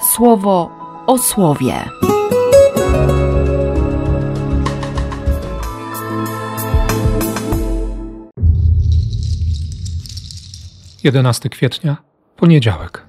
słowo 0.00 0.70
o 1.06 1.18
słowie. 1.18 1.84
11 11.04 11.48
kwietnia, 11.48 11.96
poniedziałek. 12.36 13.02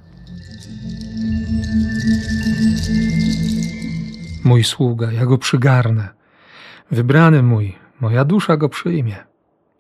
Mój 4.44 4.64
sługa, 4.64 5.12
ja 5.12 5.26
go 5.26 5.38
przygarnę. 5.38 6.10
Wybrany 6.92 7.44
mój, 7.44 7.76
moja 8.00 8.26
dusza 8.26 8.58
go 8.58 8.70
przyjmie. 8.70 9.16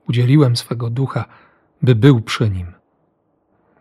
Udzieliłem 0.09 0.55
swego 0.55 0.89
ducha, 0.89 1.25
by 1.81 1.95
był 1.95 2.21
przy 2.21 2.49
nim. 2.49 2.67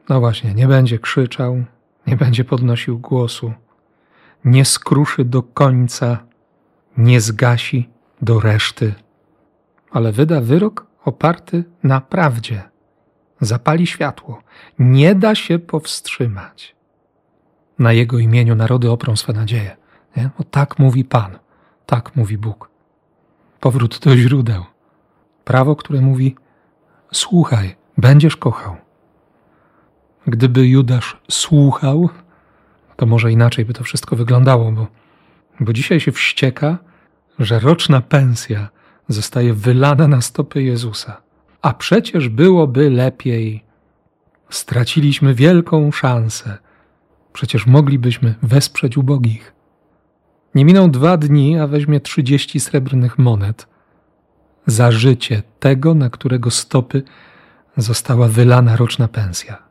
No 0.09 0.21
właśnie, 0.21 0.55
nie 0.55 0.67
będzie 0.69 0.99
krzyczał, 0.99 1.65
nie 2.07 2.17
będzie 2.17 2.45
podnosił 2.45 2.99
głosu, 2.99 3.53
nie 4.45 4.65
skruszy 4.65 5.25
do 5.25 5.43
końca, 5.43 6.19
nie 6.97 7.21
zgasi 7.21 7.89
do 8.23 8.41
reszty, 8.41 8.95
ale 9.91 10.13
wyda 10.13 10.41
wyrok 10.41 10.87
oparty 11.05 11.65
na 11.83 12.01
prawdzie. 12.01 12.63
Zapali 13.41 13.87
światło, 13.87 14.43
nie 14.79 15.15
da 15.15 15.35
się 15.35 15.59
powstrzymać. 15.59 16.77
Na 17.79 17.93
jego 17.93 18.19
imieniu 18.19 18.55
narody 18.55 18.91
oprą 18.91 19.17
swe 19.17 19.33
nadzieje. 19.33 19.77
Nie? 20.17 20.31
O 20.39 20.45
tak 20.45 20.79
mówi 20.79 21.05
Pan, 21.05 21.39
tak 21.87 22.17
mówi 22.17 22.39
Bóg. 22.39 22.71
Powrót 23.61 23.99
do 23.99 24.17
źródeł. 24.17 24.65
Prawo, 25.45 25.77
które 25.77 26.01
mówi: 26.01 26.37
Słuchaj, 27.13 27.77
będziesz 27.99 28.37
kochał. 28.37 28.77
Gdyby 30.27 30.67
Judasz 30.67 31.17
słuchał, 31.31 32.09
to 32.97 33.07
może 33.07 33.33
inaczej 33.33 33.65
by 33.65 33.73
to 33.73 33.85
wszystko 33.85 34.17
wyglądało, 34.17 34.73
bo, 34.73 34.87
bo 35.61 35.73
dzisiaj 35.73 36.01
się 36.01 36.13
wścieka, 36.13 36.79
że 37.39 37.59
roczna 37.59 38.01
pensja 38.01 38.69
zostaje 39.09 39.55
wylana 39.55 40.09
na 40.09 40.21
stopy 40.21 40.63
Jezusa. 40.63 41.23
A 41.63 41.75
przecież 41.75 42.29
byłoby 42.29 42.91
lepiej. 42.91 43.65
Straciliśmy 44.51 45.35
wielką 45.35 45.93
szansę. 45.93 46.59
Przecież 47.33 47.67
moglibyśmy 47.67 48.35
wesprzeć 48.43 48.97
ubogich. 48.97 49.53
Nie 50.55 50.65
miną 50.65 50.91
dwa 50.91 51.17
dni, 51.17 51.59
a 51.59 51.67
weźmie 51.67 52.01
trzydzieści 52.01 52.61
srebrnych 52.61 53.19
monet 53.19 53.67
za 54.67 54.93
życie 54.93 55.43
tego, 55.61 55.95
na 55.95 56.11
którego 56.11 56.51
stopy 56.51 57.03
została 57.77 58.29
wylana 58.29 58.77
roczna 58.77 59.09
pensja. 59.09 59.70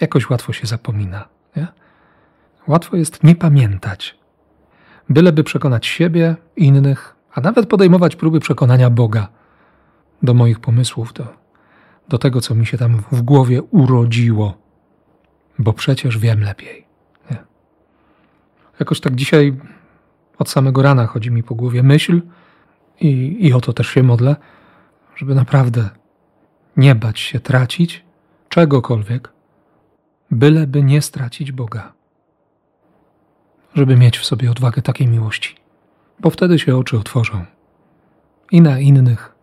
Jakoś 0.00 0.30
łatwo 0.30 0.52
się 0.52 0.66
zapomina. 0.66 1.28
Nie? 1.56 1.66
Łatwo 2.66 2.96
jest 2.96 3.24
nie 3.24 3.36
pamiętać. 3.36 4.18
Byleby 5.08 5.44
przekonać 5.44 5.86
siebie, 5.86 6.36
innych, 6.56 7.16
a 7.34 7.40
nawet 7.40 7.68
podejmować 7.68 8.16
próby 8.16 8.40
przekonania 8.40 8.90
Boga 8.90 9.28
do 10.22 10.34
moich 10.34 10.60
pomysłów, 10.60 11.12
do, 11.12 11.26
do 12.08 12.18
tego, 12.18 12.40
co 12.40 12.54
mi 12.54 12.66
się 12.66 12.78
tam 12.78 13.02
w 13.12 13.22
głowie 13.22 13.62
urodziło, 13.62 14.58
bo 15.58 15.72
przecież 15.72 16.18
wiem 16.18 16.40
lepiej. 16.40 16.86
Nie? 17.30 17.36
Jakoś 18.80 19.00
tak 19.00 19.14
dzisiaj 19.14 19.56
od 20.38 20.50
samego 20.50 20.82
rana 20.82 21.06
chodzi 21.06 21.30
mi 21.30 21.42
po 21.42 21.54
głowie 21.54 21.82
myśl, 21.82 22.22
i, 23.00 23.36
i 23.46 23.52
o 23.52 23.60
to 23.60 23.72
też 23.72 23.88
się 23.88 24.02
modlę, 24.02 24.36
żeby 25.16 25.34
naprawdę 25.34 25.90
nie 26.76 26.94
bać 26.94 27.20
się 27.20 27.40
tracić 27.40 28.04
czegokolwiek, 28.48 29.32
byleby 30.34 30.82
nie 30.82 31.02
stracić 31.02 31.52
Boga. 31.52 31.92
Żeby 33.74 33.96
mieć 33.96 34.18
w 34.18 34.24
sobie 34.24 34.50
odwagę 34.50 34.82
takiej 34.82 35.08
miłości, 35.08 35.56
bo 36.20 36.30
wtedy 36.30 36.58
się 36.58 36.76
oczy 36.76 36.98
otworzą 36.98 37.44
i 38.50 38.60
na 38.60 38.78
innych, 38.78 39.34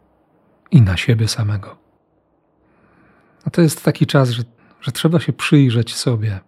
i 0.71 0.81
na 0.81 0.97
siebie 0.97 1.27
samego. 1.27 1.77
A 3.45 3.49
to 3.49 3.61
jest 3.61 3.83
taki 3.83 4.05
czas, 4.05 4.29
że, 4.29 4.43
że 4.81 4.91
trzeba 4.91 5.19
się 5.19 5.33
przyjrzeć 5.33 5.95
sobie, 5.95 6.39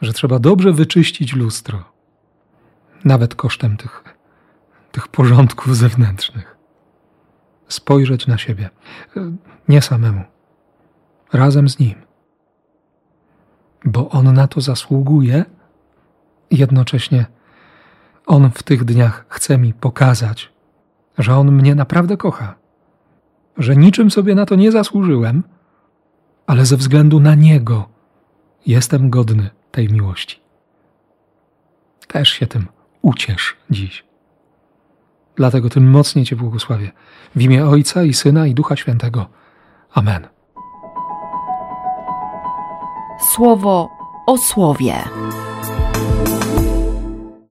że 0.00 0.12
trzeba 0.12 0.38
dobrze 0.38 0.72
wyczyścić 0.72 1.34
lustro, 1.34 1.84
nawet 3.04 3.34
kosztem 3.34 3.76
tych, 3.76 4.04
tych 4.92 5.08
porządków 5.08 5.76
zewnętrznych. 5.76 6.56
Spojrzeć 7.68 8.26
na 8.26 8.38
siebie, 8.38 8.70
nie 9.68 9.82
samemu, 9.82 10.24
razem 11.32 11.68
z 11.68 11.78
nim, 11.78 11.94
bo 13.84 14.08
on 14.08 14.34
na 14.34 14.46
to 14.46 14.60
zasługuje 14.60 15.44
jednocześnie 16.50 17.26
on 18.26 18.50
w 18.50 18.62
tych 18.62 18.84
dniach 18.84 19.26
chce 19.28 19.58
mi 19.58 19.74
pokazać, 19.74 20.52
że 21.18 21.36
on 21.36 21.52
mnie 21.52 21.74
naprawdę 21.74 22.16
kocha 22.16 22.62
że 23.56 23.76
niczym 23.76 24.10
sobie 24.10 24.34
na 24.34 24.46
to 24.46 24.54
nie 24.54 24.72
zasłużyłem, 24.72 25.42
ale 26.46 26.66
ze 26.66 26.76
względu 26.76 27.20
na 27.20 27.34
Niego 27.34 27.88
jestem 28.66 29.10
godny 29.10 29.50
tej 29.70 29.88
miłości. 29.88 30.40
Też 32.08 32.28
się 32.28 32.46
tym 32.46 32.66
uciesz 33.02 33.56
dziś. 33.70 34.04
Dlatego 35.36 35.70
tym 35.70 35.90
mocniej 35.90 36.24
Cię 36.24 36.36
błogosławię. 36.36 36.90
W 37.36 37.42
imię 37.42 37.66
Ojca 37.66 38.02
i 38.02 38.14
Syna 38.14 38.46
i 38.46 38.54
Ducha 38.54 38.76
Świętego. 38.76 39.26
Amen. 39.92 40.28
Słowo 43.18 43.88
o 44.26 44.38
słowie. 44.38 44.94